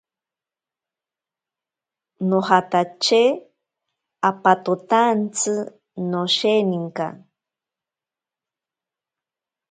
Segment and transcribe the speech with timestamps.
[2.29, 3.21] Nojatache
[4.29, 5.51] apatotaantsi
[6.09, 7.07] nosheninka.